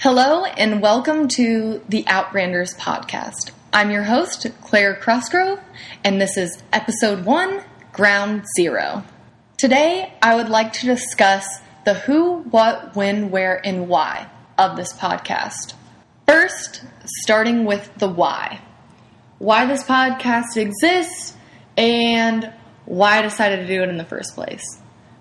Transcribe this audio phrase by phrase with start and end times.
[0.00, 3.50] Hello, and welcome to the Outbranders podcast.
[3.72, 5.60] I'm your host, Claire Crossgrove,
[6.04, 9.02] and this is episode one Ground Zero.
[9.56, 11.48] Today, I would like to discuss
[11.84, 15.74] the who, what, when, where, and why of this podcast.
[16.28, 16.84] First,
[17.22, 18.60] starting with the why.
[19.38, 21.36] Why this podcast exists
[21.76, 22.52] and
[22.84, 24.62] why I decided to do it in the first place.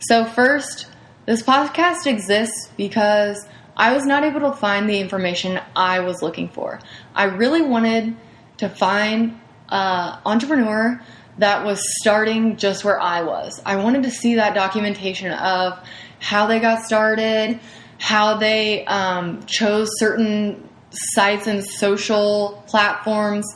[0.00, 0.88] So, first,
[1.24, 3.46] this podcast exists because
[3.78, 6.80] I was not able to find the information I was looking for.
[7.14, 8.16] I really wanted
[8.58, 11.00] to find an entrepreneur
[11.38, 13.62] that was starting just where I was.
[13.64, 15.78] I wanted to see that documentation of
[16.18, 17.60] how they got started,
[17.98, 23.46] how they um, chose certain sites and social platforms,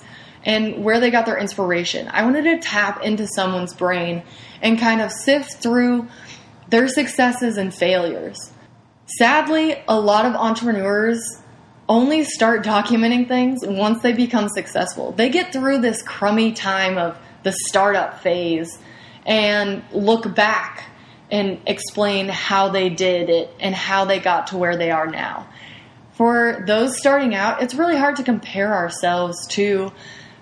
[0.44, 2.08] and where they got their inspiration.
[2.12, 4.22] I wanted to tap into someone's brain
[4.60, 6.08] and kind of sift through
[6.68, 8.52] their successes and failures.
[9.06, 11.20] Sadly, a lot of entrepreneurs
[11.88, 15.12] only start documenting things once they become successful.
[15.12, 18.78] They get through this crummy time of the startup phase
[19.26, 20.84] and look back
[21.30, 25.46] and explain how they did it and how they got to where they are now.
[26.12, 29.92] For those starting out, it's really hard to compare ourselves to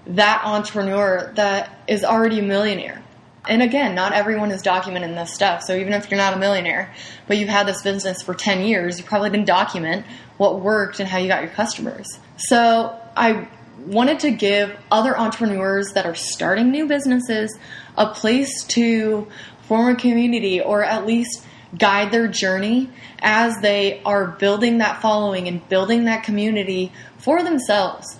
[0.09, 3.03] that entrepreneur that is already a millionaire.
[3.49, 5.63] And again, not everyone is documenting this stuff.
[5.63, 6.93] So even if you're not a millionaire,
[7.27, 10.05] but you've had this business for 10 years, you probably didn't document
[10.37, 12.19] what worked and how you got your customers.
[12.37, 13.49] So I
[13.87, 17.59] wanted to give other entrepreneurs that are starting new businesses
[17.97, 19.27] a place to
[19.63, 21.45] form a community or at least
[21.77, 28.19] guide their journey as they are building that following and building that community for themselves.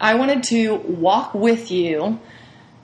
[0.00, 2.20] I wanted to walk with you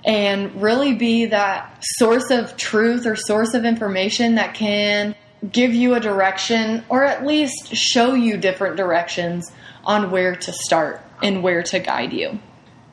[0.05, 5.15] and really be that source of truth or source of information that can
[5.51, 9.51] give you a direction or at least show you different directions
[9.85, 12.39] on where to start and where to guide you.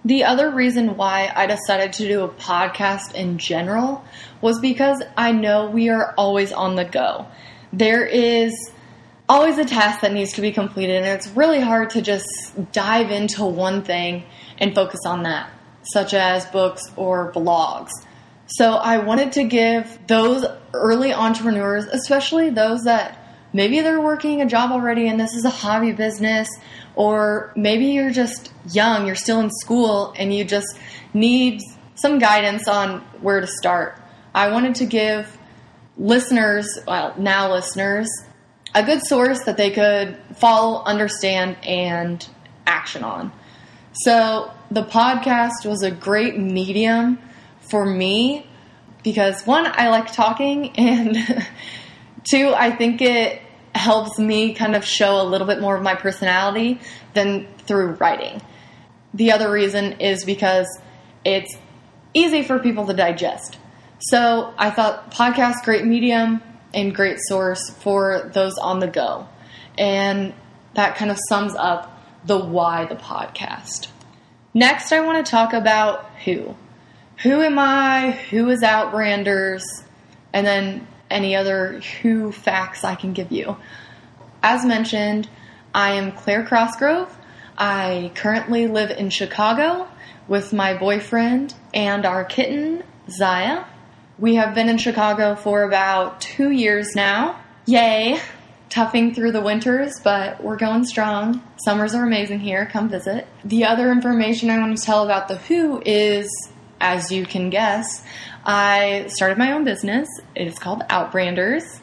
[0.03, 4.03] The other reason why I decided to do a podcast in general
[4.41, 7.27] was because I know we are always on the go.
[7.71, 8.71] There is
[9.29, 12.27] always a task that needs to be completed, and it's really hard to just
[12.71, 14.23] dive into one thing
[14.57, 15.49] and focus on that
[15.83, 17.89] such as books or blogs.
[18.47, 23.17] So I wanted to give those early entrepreneurs, especially those that
[23.53, 26.49] maybe they're working a job already and this is a hobby business,
[26.95, 30.67] or maybe you're just young, you're still in school, and you just
[31.13, 31.61] need
[31.95, 33.97] some guidance on where to start.
[34.33, 35.37] I wanted to give
[35.97, 38.09] listeners, well, now listeners,
[38.73, 42.25] a good source that they could follow, understand, and
[42.65, 43.31] action on.
[43.93, 47.19] So the podcast was a great medium
[47.69, 48.47] for me
[49.03, 51.17] because one, I like talking, and
[52.29, 53.41] two, I think it
[53.73, 56.79] helps me kind of show a little bit more of my personality
[57.13, 58.41] than through writing.
[59.13, 60.67] The other reason is because
[61.25, 61.57] it's
[62.13, 63.57] easy for people to digest.
[63.99, 66.41] So I thought podcast great medium
[66.73, 69.27] and great source for those on the go.
[69.77, 70.33] And
[70.75, 73.87] that kind of sums up the why the podcast.
[74.53, 76.55] Next, I want to talk about who.
[77.23, 78.11] Who am I?
[78.29, 79.61] Who is Outbranders?
[80.33, 83.57] And then any other who facts I can give you.
[84.41, 85.29] As mentioned,
[85.73, 87.09] I am Claire Crossgrove.
[87.57, 89.87] I currently live in Chicago
[90.27, 93.65] with my boyfriend and our kitten, Zaya.
[94.17, 97.39] We have been in Chicago for about two years now.
[97.65, 98.19] Yay!
[98.71, 101.43] Toughing through the winters, but we're going strong.
[101.65, 102.65] Summers are amazing here.
[102.65, 103.27] Come visit.
[103.43, 106.27] The other information I want to tell about the Who is,
[106.79, 108.03] as you can guess,
[108.45, 110.07] I started my own business.
[110.33, 111.79] It is called Outbranders.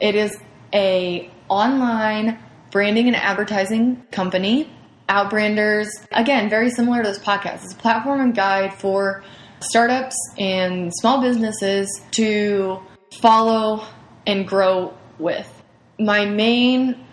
[0.00, 0.36] It is
[0.72, 2.38] a online
[2.70, 4.72] branding and advertising company.
[5.08, 7.64] Outbranders, again, very similar to this podcast.
[7.64, 9.22] It's a platform and guide for
[9.60, 12.80] startups and small businesses to
[13.20, 13.84] follow
[14.26, 15.59] and grow with
[16.00, 17.06] my main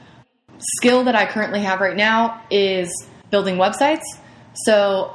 [0.59, 2.89] skill that I currently have right now is
[3.29, 4.03] building websites.
[4.53, 5.13] So,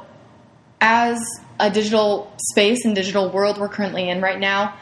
[0.79, 1.19] as
[1.59, 4.75] a digital space and digital world we're currently in right now,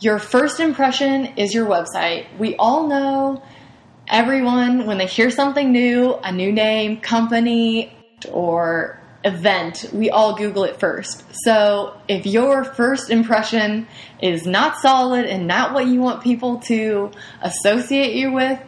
[0.00, 2.26] your first impression is your website.
[2.38, 3.42] We all know
[4.08, 7.92] everyone, when they hear something new, a new name, company,
[8.30, 11.24] or event, we all Google it first.
[11.44, 13.88] So if your first impression
[14.22, 17.10] is not solid and not what you want people to
[17.42, 18.58] associate you with,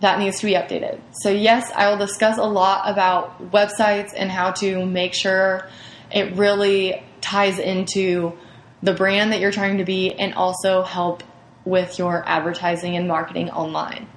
[0.00, 1.00] that needs to be updated.
[1.12, 5.68] So, yes, I will discuss a lot about websites and how to make sure
[6.10, 8.36] it really ties into
[8.82, 11.22] the brand that you're trying to be and also help
[11.64, 14.08] with your advertising and marketing online.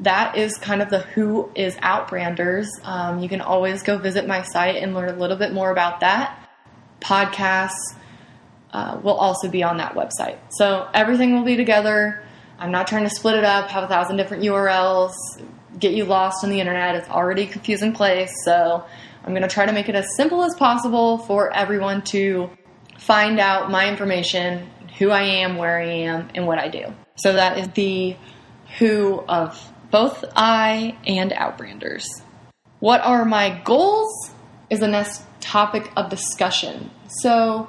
[0.00, 2.66] That is kind of the who is Outbranders.
[2.82, 6.00] Um, you can always go visit my site and learn a little bit more about
[6.00, 6.48] that.
[7.00, 7.94] Podcasts
[8.72, 10.38] uh, will also be on that website.
[10.50, 12.22] So everything will be together.
[12.58, 15.14] I'm not trying to split it up, have a thousand different URLs,
[15.78, 16.96] get you lost on the internet.
[16.96, 18.32] It's already a confusing place.
[18.44, 18.84] So
[19.24, 22.50] I'm going to try to make it as simple as possible for everyone to
[22.98, 24.68] find out my information,
[24.98, 26.92] who I am, where I am, and what I do.
[27.16, 28.16] So that is the
[28.78, 32.04] who of both I and Outbranders.
[32.80, 34.32] What are my goals
[34.68, 36.90] is the next topic of discussion.
[37.06, 37.68] So,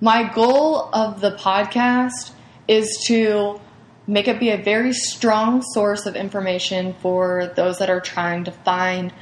[0.00, 2.30] my goal of the podcast
[2.68, 3.60] is to
[4.06, 8.50] make it be a very strong source of information for those that are trying to
[8.50, 9.12] find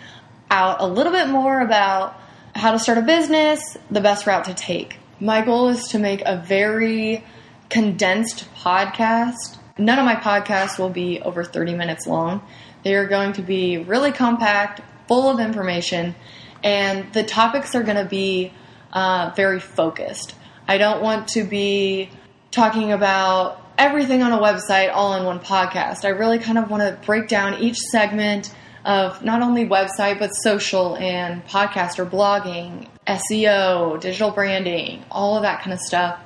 [0.52, 2.14] out a little bit more about
[2.54, 4.98] how to start a business, the best route to take.
[5.18, 7.24] My goal is to make a very
[7.70, 9.56] condensed podcast.
[9.78, 12.42] None of my podcasts will be over 30 minutes long.
[12.84, 16.14] They are going to be really compact, full of information,
[16.62, 18.52] and the topics are going to be
[18.92, 20.34] uh, very focused.
[20.68, 22.10] I don't want to be
[22.50, 26.04] talking about everything on a website all in one podcast.
[26.04, 30.30] I really kind of want to break down each segment of not only website but
[30.30, 36.20] social and podcast or blogging, SEO, digital branding, all of that kind of stuff.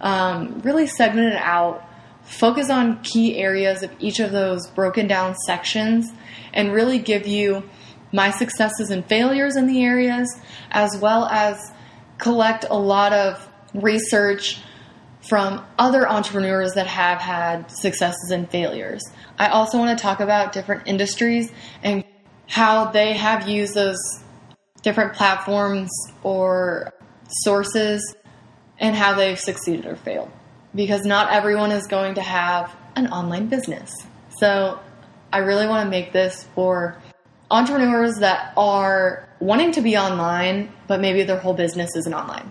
[0.00, 1.88] Um, really segment it out,
[2.24, 6.10] focus on key areas of each of those broken down sections,
[6.52, 7.68] and really give you
[8.12, 10.28] my successes and failures in the areas,
[10.70, 11.72] as well as
[12.18, 14.60] collect a lot of research
[15.28, 19.02] from other entrepreneurs that have had successes and failures.
[19.38, 21.50] I also want to talk about different industries
[21.82, 22.04] and
[22.46, 23.98] how they have used those
[24.82, 25.90] different platforms
[26.22, 26.92] or
[27.28, 28.14] sources
[28.78, 30.30] and how they've succeeded or failed.
[30.74, 33.92] Because not everyone is going to have an online business.
[34.38, 34.80] So
[35.32, 37.00] I really want to make this for
[37.50, 42.50] entrepreneurs that are wanting to be online, but maybe their whole business isn't online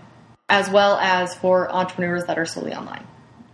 [0.50, 3.06] as well as for entrepreneurs that are solely online.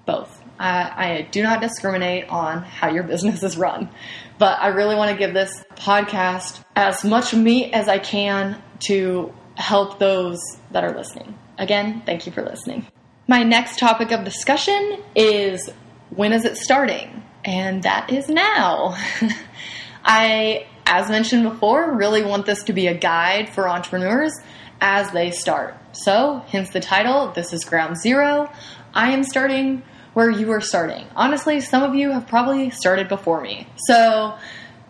[0.06, 0.44] Both.
[0.60, 3.90] I, I do not discriminate on how your business is run,
[4.38, 9.34] but I really want to give this podcast as much meat as I can to
[9.56, 10.40] help those
[10.72, 11.38] that are listening.
[11.58, 12.86] Again, thank you for listening.
[13.30, 15.70] My next topic of discussion is
[16.10, 17.22] when is it starting?
[17.46, 18.98] And that is now.
[20.04, 24.34] I, as mentioned before, really want this to be a guide for entrepreneurs
[24.82, 25.76] as they start.
[25.92, 28.52] So, hence the title, this is Ground Zero.
[28.96, 29.84] I am starting
[30.16, 31.06] where you are starting.
[31.16, 33.68] Honestly, some of you have probably started before me.
[33.86, 34.36] So,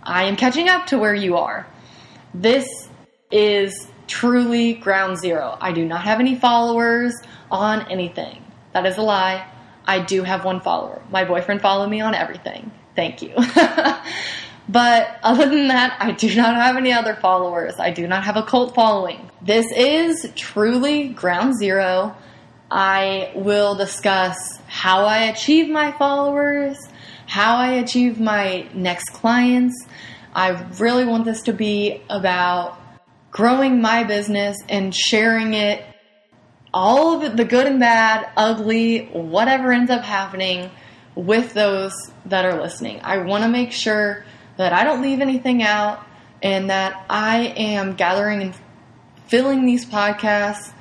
[0.01, 1.67] I am catching up to where you are.
[2.33, 2.87] This
[3.31, 5.57] is truly ground zero.
[5.61, 7.13] I do not have any followers
[7.49, 8.43] on anything.
[8.73, 9.47] That is a lie.
[9.85, 11.01] I do have one follower.
[11.09, 12.71] My boyfriend followed me on everything.
[12.95, 13.33] Thank you.
[14.69, 17.79] But other than that, I do not have any other followers.
[17.79, 19.31] I do not have a cult following.
[19.41, 22.15] This is truly ground zero.
[22.69, 26.77] I will discuss how I achieve my followers,
[27.25, 29.87] how I achieve my next clients.
[30.35, 32.78] I really want this to be about
[33.31, 35.83] growing my business and sharing it,
[36.73, 40.69] all of the good and bad, ugly, whatever ends up happening
[41.15, 41.93] with those
[42.25, 42.99] that are listening.
[43.03, 44.23] I want to make sure
[44.57, 46.05] that I don't leave anything out,
[46.41, 48.55] and that I am gathering and
[49.27, 50.71] filling these podcasts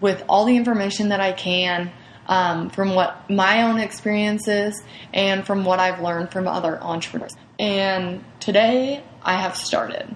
[0.00, 1.90] with all the information that I can
[2.26, 4.82] um, from what my own experiences
[5.14, 7.34] and from what I've learned from other entrepreneurs.
[7.58, 10.14] And today I have started.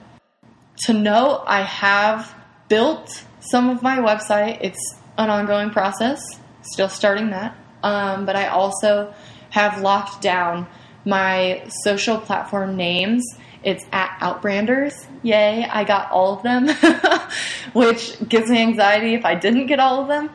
[0.86, 2.34] To note, I have
[2.68, 4.58] built some of my website.
[4.62, 6.20] It's an ongoing process,
[6.62, 7.56] still starting that.
[7.82, 9.12] Um, but I also
[9.50, 10.66] have locked down
[11.04, 13.24] my social platform names.
[13.62, 15.06] It's at Outbranders.
[15.22, 16.68] Yay, I got all of them,
[17.74, 20.30] which gives me anxiety if I didn't get all of them.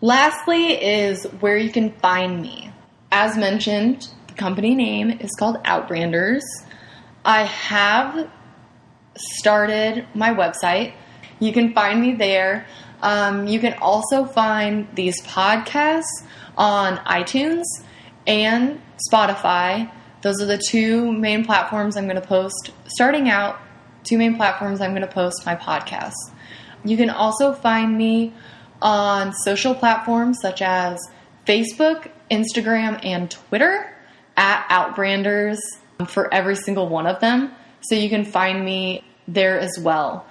[0.00, 2.72] Lastly, is where you can find me.
[3.10, 6.42] As mentioned, the company name is called Outbranders.
[7.24, 8.30] I have
[9.20, 10.92] started my website.
[11.38, 12.66] You can find me there.
[13.02, 16.24] Um, you can also find these podcasts
[16.56, 17.64] on iTunes
[18.26, 19.90] and Spotify.
[20.22, 22.72] Those are the two main platforms I'm going to post.
[22.86, 23.58] Starting out,
[24.04, 26.30] two main platforms I'm going to post my podcasts.
[26.84, 28.34] You can also find me
[28.82, 30.98] on social platforms such as
[31.46, 33.94] Facebook, Instagram, and Twitter
[34.36, 35.58] at Outbranders
[36.06, 37.52] for every single one of them.
[37.82, 40.26] So you can find me there as well.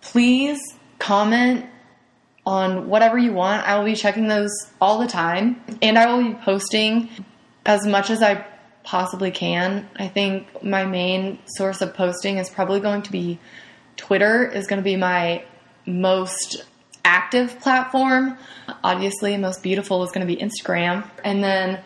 [0.00, 0.60] Please
[0.98, 1.66] comment
[2.44, 3.66] on whatever you want.
[3.66, 7.08] I will be checking those all the time, and I will be posting
[7.64, 8.44] as much as I
[8.84, 9.88] possibly can.
[9.96, 13.38] I think my main source of posting is probably going to be
[13.96, 15.44] Twitter is going to be my
[15.86, 16.64] most
[17.04, 18.36] active platform.
[18.82, 21.08] Obviously, most beautiful is going to be Instagram.
[21.24, 21.80] And then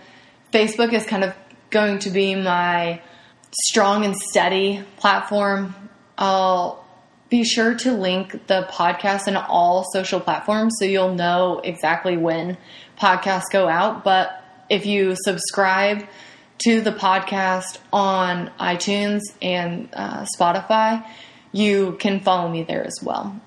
[0.53, 1.35] Facebook is kind of
[1.71, 3.01] going to be my
[3.51, 5.75] strong and steady platform.
[6.19, 6.85] I'll
[7.29, 12.57] be sure to link the podcast in all social platforms so you'll know exactly when
[12.99, 14.05] podcasts go out.
[14.05, 16.07] But if you subscribe
[16.59, 21.05] to the podcast on iTunes and uh, Spotify,
[21.53, 23.39] you can follow me there as well.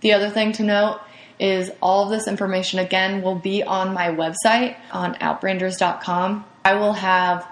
[0.00, 1.00] The other thing to note
[1.38, 6.44] is all of this information again will be on my website on outbranders.com.
[6.64, 7.46] I will have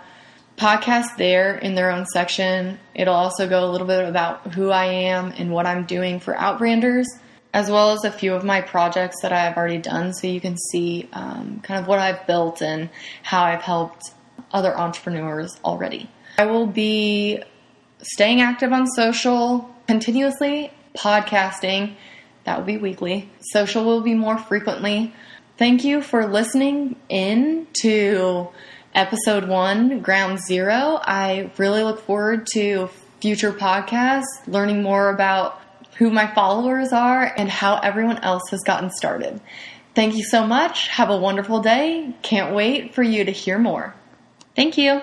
[0.56, 2.78] podcasts there in their own section.
[2.94, 6.34] It'll also go a little bit about who I am and what I'm doing for
[6.34, 7.06] Outbranders,
[7.52, 10.56] as well as a few of my projects that I've already done so you can
[10.56, 12.90] see um, kind of what I've built and
[13.22, 14.12] how I've helped
[14.52, 16.10] other entrepreneurs already.
[16.38, 17.42] I will be
[18.02, 21.94] staying active on social continuously, podcasting
[22.44, 23.30] that will be weekly.
[23.52, 25.14] Social will be more frequently.
[25.58, 28.48] Thank you for listening in to
[28.94, 31.00] episode one, Ground Zero.
[31.02, 32.88] I really look forward to
[33.20, 35.60] future podcasts, learning more about
[35.96, 39.40] who my followers are and how everyone else has gotten started.
[39.94, 40.88] Thank you so much.
[40.88, 42.14] Have a wonderful day.
[42.22, 43.94] Can't wait for you to hear more.
[44.56, 45.02] Thank you.